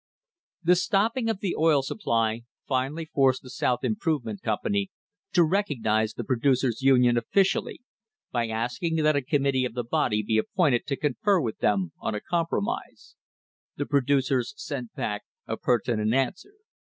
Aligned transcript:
The 0.63 0.75
stopping 0.75 1.29
of 1.29 1.41
the 1.41 1.55
oil 1.55 1.83
supply 1.83 2.41
finally 2.67 3.05
forced 3.05 3.43
the 3.43 3.51
South 3.51 3.83
Improvement 3.83 4.41
Company 4.41 4.89
to 5.33 5.43
recognise 5.43 6.15
the 6.15 6.23
Producers' 6.23 6.81
Union 6.81 7.17
officially 7.17 7.81
by 8.31 8.47
asking 8.47 8.95
that 9.03 9.15
a 9.15 9.21
committee 9.21 9.63
of 9.63 9.75
the 9.75 9.83
body 9.83 10.23
be 10.23 10.39
appointed 10.39 10.87
to 10.87 10.95
confer 10.95 11.39
with 11.39 11.59
them 11.59 11.91
on 11.99 12.15
a 12.15 12.19
compromise. 12.19 13.15
The 13.75 13.85
producers 13.85 14.55
sent 14.57 14.91
back 14.95 15.21
a 15.45 15.55
pertinent 15.55 16.15
answer. 16.15 16.53